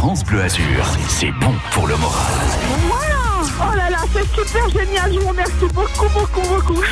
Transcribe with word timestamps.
France 0.00 0.24
Bleu 0.24 0.40
Azur, 0.40 0.96
c'est 1.10 1.30
bon 1.32 1.52
pour 1.72 1.86
le 1.86 1.94
moral. 1.98 2.32
Oh 3.60 3.76
là 3.76 3.90
là, 3.90 3.98
c'est 4.10 4.26
super 4.34 4.66
génial, 4.70 5.12
je 5.12 5.18
vous 5.18 5.28
remercie 5.28 5.66
beaucoup, 5.74 6.08
beaucoup, 6.14 6.40
beaucoup. 6.48 6.82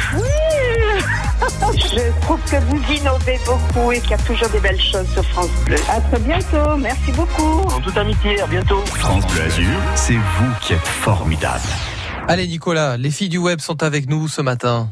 Je 1.74 2.20
trouve 2.20 2.38
que 2.40 2.56
vous 2.66 2.92
innovez 2.92 3.40
beaucoup 3.46 3.92
et 3.92 4.00
qu'il 4.02 4.10
y 4.10 4.14
a 4.14 4.18
toujours 4.18 4.50
des 4.50 4.60
belles 4.60 4.78
choses 4.78 5.08
sur 5.14 5.24
France 5.24 5.48
Bleu. 5.64 5.78
À 5.88 6.02
très 6.02 6.18
bientôt, 6.18 6.76
merci 6.76 7.10
beaucoup. 7.12 7.62
En 7.74 7.80
toute 7.80 7.96
amitié, 7.96 8.42
à 8.42 8.46
bientôt. 8.46 8.82
France 8.84 9.26
Bleu 9.28 9.40
Azur, 9.40 9.80
c'est 9.94 10.12
vous 10.12 10.52
qui 10.60 10.74
êtes 10.74 10.86
formidable. 10.86 11.64
Allez 12.28 12.46
Nicolas, 12.46 12.98
les 12.98 13.10
filles 13.10 13.30
du 13.30 13.38
web 13.38 13.60
sont 13.60 13.82
avec 13.82 14.06
nous 14.10 14.28
ce 14.28 14.42
matin. 14.42 14.90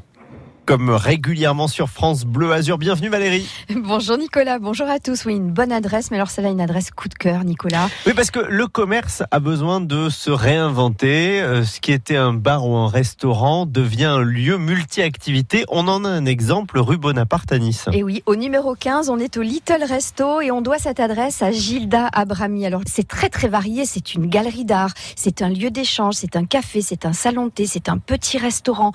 Comme 0.66 0.90
régulièrement 0.90 1.68
sur 1.68 1.88
France 1.88 2.24
Bleu 2.24 2.52
Azur. 2.52 2.76
Bienvenue 2.76 3.08
Valérie. 3.08 3.48
Bonjour 3.76 4.18
Nicolas, 4.18 4.58
bonjour 4.58 4.88
à 4.88 4.98
tous. 4.98 5.24
Oui, 5.24 5.36
une 5.36 5.52
bonne 5.52 5.70
adresse, 5.70 6.10
mais 6.10 6.16
alors 6.16 6.28
celle-là, 6.28 6.50
une 6.50 6.60
adresse 6.60 6.90
coup 6.90 7.08
de 7.08 7.14
cœur, 7.14 7.44
Nicolas. 7.44 7.88
Oui, 8.04 8.14
parce 8.14 8.32
que 8.32 8.40
le 8.40 8.66
commerce 8.66 9.22
a 9.30 9.38
besoin 9.38 9.80
de 9.80 10.08
se 10.08 10.30
réinventer. 10.30 11.40
Euh, 11.40 11.64
Ce 11.64 11.80
qui 11.80 11.92
était 11.92 12.16
un 12.16 12.32
bar 12.32 12.66
ou 12.66 12.74
un 12.74 12.88
restaurant 12.88 13.64
devient 13.64 14.06
un 14.06 14.22
lieu 14.22 14.58
multi-activité. 14.58 15.64
On 15.68 15.86
en 15.86 16.04
a 16.04 16.08
un 16.08 16.26
exemple, 16.26 16.80
rue 16.80 16.98
Bonaparte 16.98 17.52
à 17.52 17.58
Nice. 17.58 17.86
Et 17.92 18.02
oui, 18.02 18.24
au 18.26 18.34
numéro 18.34 18.74
15, 18.74 19.08
on 19.08 19.18
est 19.18 19.36
au 19.36 19.42
Little 19.42 19.84
Resto 19.88 20.40
et 20.40 20.50
on 20.50 20.62
doit 20.62 20.78
cette 20.78 20.98
adresse 20.98 21.42
à 21.42 21.52
Gilda 21.52 22.08
Abrami. 22.12 22.66
Alors, 22.66 22.82
c'est 22.86 23.06
très 23.06 23.28
très 23.28 23.48
varié. 23.48 23.86
C'est 23.86 24.14
une 24.14 24.26
galerie 24.26 24.64
d'art, 24.64 24.90
c'est 25.14 25.42
un 25.42 25.48
lieu 25.48 25.70
d'échange, 25.70 26.14
c'est 26.14 26.34
un 26.34 26.44
café, 26.44 26.82
c'est 26.82 27.06
un 27.06 27.12
salon 27.12 27.46
de 27.46 27.50
thé, 27.50 27.66
c'est 27.66 27.88
un 27.88 27.98
petit 27.98 28.38
restaurant. 28.38 28.90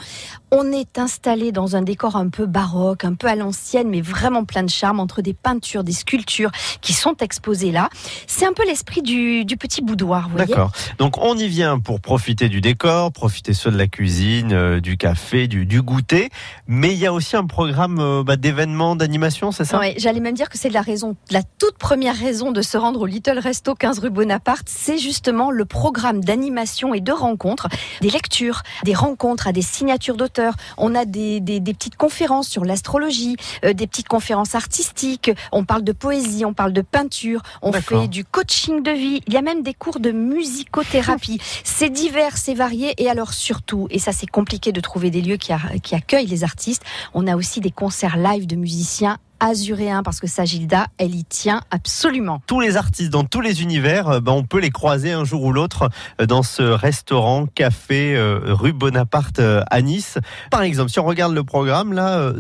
On 0.51 0.73
est 0.73 0.99
installé 0.99 1.53
dans 1.53 1.60
un 1.75 1.81
décor 1.81 2.15
un 2.15 2.29
peu 2.29 2.45
baroque, 2.45 3.05
un 3.05 3.13
peu 3.13 3.27
à 3.27 3.35
l'ancienne, 3.35 3.89
mais 3.89 4.01
vraiment 4.01 4.45
plein 4.45 4.63
de 4.63 4.70
charme 4.70 4.99
entre 4.99 5.21
des 5.21 5.33
peintures, 5.33 5.84
des 5.84 5.91
sculptures 5.91 6.51
qui 6.81 6.93
sont 6.93 7.15
exposées 7.17 7.71
là. 7.71 7.89
C'est 8.27 8.45
un 8.45 8.53
peu 8.53 8.65
l'esprit 8.65 9.01
du, 9.01 9.45
du 9.45 9.57
petit 9.57 9.81
boudoir, 9.81 10.29
vous 10.29 10.37
voyez. 10.37 10.47
D'accord. 10.47 10.71
Donc 10.97 11.17
on 11.17 11.37
y 11.37 11.47
vient 11.47 11.79
pour 11.79 12.01
profiter 12.01 12.49
du 12.49 12.61
décor, 12.61 13.12
profiter 13.12 13.54
soit 13.54 13.71
de 13.71 13.77
la 13.77 13.87
cuisine, 13.87 14.51
euh, 14.51 14.79
du 14.79 14.98
café, 14.98 15.48
du, 15.48 15.65
du 15.65 15.82
goûter. 15.82 16.29
Mais 16.67 16.93
il 16.93 16.99
y 16.99 17.05
a 17.05 17.13
aussi 17.13 17.35
un 17.35 17.45
programme 17.45 17.99
euh, 17.99 18.23
bah, 18.23 18.35
d'événements, 18.35 18.95
d'animation, 18.95 19.51
c'est 19.51 19.65
ça? 19.65 19.79
Ouais, 19.79 19.95
J'allais 19.98 20.20
même 20.20 20.35
dire 20.35 20.49
que 20.49 20.57
c'est 20.57 20.70
la 20.70 20.82
raison, 20.82 21.15
la 21.29 21.43
toute 21.43 21.77
première 21.77 22.15
raison 22.15 22.51
de 22.51 22.62
se 22.62 22.77
rendre 22.77 23.01
au 23.01 23.05
Little 23.05 23.39
Resto 23.39 23.76
15 23.76 23.99
rue 23.99 24.09
Bonaparte, 24.09 24.67
c'est 24.67 24.98
justement 24.98 25.51
le 25.51 25.65
programme 25.65 26.23
d'animation 26.23 26.93
et 26.93 27.01
de 27.01 27.12
rencontres, 27.12 27.67
des 28.01 28.09
lectures, 28.09 28.63
des 28.84 28.93
rencontres 28.93 29.48
à 29.48 29.51
des 29.51 29.62
signatures 29.62 30.17
d'auteurs. 30.17 30.55
On 30.77 30.95
a 30.95 31.05
des, 31.05 31.39
des, 31.39 31.51
des 31.60 31.74
petites 31.74 31.96
conférences 31.98 32.48
sur 32.48 32.63
l'astrologie, 32.66 33.35
euh, 33.66 33.74
des 33.74 33.88
petites 33.88 34.07
conférences 34.07 34.55
artistiques. 34.55 35.32
On 35.52 35.66
parle 35.66 35.84
de 35.84 35.91
poésie, 35.91 36.46
on 36.46 36.54
parle 36.54 36.74
de 36.74 36.82
peinture, 36.82 37.41
on 37.62 37.71
fait 38.02 38.07
du 38.07 38.24
coaching 38.26 38.82
de 38.84 38.91
vie. 38.91 39.21
Il 39.27 39.34
y 39.34 39.38
a 39.38 39.41
même 39.41 39.63
des 39.63 39.74
cours 39.74 39.99
de 39.99 40.12
musicothérapie. 40.12 41.40
C'est 41.63 41.90
divers, 41.90 42.38
c'est 42.38 42.54
varié. 42.54 42.94
Et 42.98 43.10
alors 43.10 43.34
surtout, 43.34 43.88
et 43.90 43.99
ça 43.99 44.12
c'est 44.12 44.29
compliqué 44.29 44.72
de 44.72 44.79
trouver 44.82 45.10
des 45.10 45.22
lieux 45.22 45.38
qui, 45.38 45.52
a- 45.52 45.60
qui 45.82 45.96
accueillent 45.96 46.27
les 46.27 46.44
artistes, 46.44 46.84
on 47.13 47.27
a 47.27 47.35
aussi 47.35 47.60
des 47.60 47.72
concerts 47.72 48.18
live 48.18 48.46
de 48.48 48.55
musiciens 48.55 49.18
azuréens 49.41 50.03
parce 50.03 50.21
que 50.21 50.27
ça, 50.27 50.45
Gilda, 50.45 50.87
elle 50.97 51.15
y 51.15 51.25
tient 51.25 51.61
absolument. 51.71 52.41
tous 52.47 52.61
les 52.61 52.77
artistes 52.77 53.09
dans 53.09 53.25
tous 53.25 53.41
les 53.41 53.61
univers, 53.61 54.07
euh, 54.07 54.20
ben, 54.21 54.31
on 54.31 54.43
peut 54.43 54.59
les 54.59 54.70
croiser 54.70 55.11
un 55.11 55.25
jour 55.25 55.43
ou 55.43 55.51
l'autre 55.51 55.89
euh, 56.21 56.25
dans 56.25 56.43
ce 56.43 56.61
restaurant, 56.61 57.48
café, 57.48 58.15
euh, 58.15 58.39
rue 58.45 58.73
Bonaparte 58.73 59.39
à 59.39 59.81
Nice. 59.81 60.17
Par 60.49 60.61
exemple, 60.61 60.91
si 60.91 60.99
on 60.99 61.05
regarde 61.05 61.33
le 61.33 61.43
programme, 61.43 61.91
là, 61.91 62.20
euh, 62.20 62.33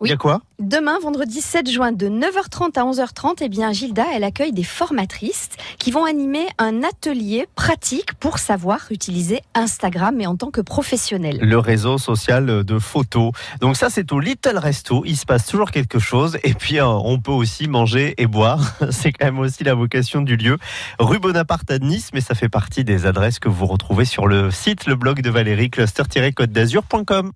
demain, 0.00 0.06
il 0.06 0.10
y 0.10 0.12
a 0.12 0.16
quoi? 0.16 0.40
Demain, 0.58 0.98
vendredi 1.00 1.40
7 1.40 1.70
juin, 1.70 1.92
de 1.92 2.08
9h30 2.08 2.78
à 2.78 2.84
11h30, 2.84 3.36
eh 3.40 3.48
bien, 3.48 3.72
Gilda, 3.72 4.04
elle 4.14 4.24
accueille 4.24 4.52
des 4.52 4.64
formatrices 4.64 5.50
qui 5.78 5.90
vont 5.90 6.04
animer 6.04 6.46
un 6.58 6.82
atelier 6.82 7.46
pratique 7.54 8.14
pour 8.14 8.38
savoir 8.38 8.86
utiliser 8.90 9.40
Instagram, 9.54 10.14
mais 10.16 10.26
en 10.26 10.36
tant 10.36 10.50
que 10.50 10.60
professionnel. 10.60 11.38
Le 11.40 11.58
réseau 11.58 11.98
social 11.98 12.64
de 12.64 12.78
photos. 12.78 13.32
Donc 13.60 13.76
ça, 13.76 13.90
c'est 13.90 14.12
au 14.12 14.20
Little 14.20 14.58
Resto. 14.58 15.04
Il 15.04 15.16
se 15.16 15.26
passe 15.26 15.46
toujours 15.46 15.70
quelque 15.70 15.98
chose. 15.98 16.38
Et 16.42 16.54
puis, 16.54 16.78
euh, 16.78 16.86
on 16.86 17.20
peut 17.20 17.32
aussi 17.32 17.68
manger 17.68 18.14
et 18.18 18.26
boire. 18.26 18.72
C'est 18.90 19.12
quand 19.12 19.26
même 19.26 19.38
aussi 19.38 19.64
la 19.64 19.74
vocation 19.74 20.22
du 20.22 20.36
lieu. 20.36 20.58
Rue 20.98 21.18
Bonaparte 21.18 21.70
à 21.70 21.78
Nice, 21.78 22.10
mais 22.12 22.20
ça 22.20 22.34
fait 22.34 22.48
partie 22.48 22.84
des 22.84 23.06
adresses 23.06 23.38
que 23.38 23.48
vous 23.48 23.66
retrouvez 23.66 24.04
sur 24.04 24.26
le 24.26 24.50
site, 24.50 24.86
le 24.86 24.96
blog 24.96 25.20
de 25.20 25.30
Valérie, 25.30 25.70
cluster-côte 25.70 26.50
d'azur.com. 26.50 27.32